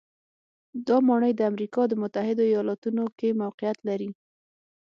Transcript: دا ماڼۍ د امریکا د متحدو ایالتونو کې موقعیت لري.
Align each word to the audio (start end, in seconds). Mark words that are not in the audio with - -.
دا 0.87 0.97
ماڼۍ 1.07 1.31
د 1.35 1.41
امریکا 1.51 1.81
د 1.87 1.93
متحدو 2.01 2.43
ایالتونو 2.51 3.03
کې 3.17 3.37
موقعیت 3.41 3.77
لري. 3.87 4.09